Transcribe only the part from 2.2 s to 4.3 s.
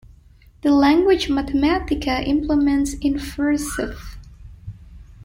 implements 'InverseErf'.